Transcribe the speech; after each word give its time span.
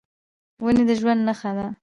ونې 0.63 0.83
د 0.89 0.91
ژوند 0.99 1.21
نښه 1.27 1.51
ده. 1.57 1.67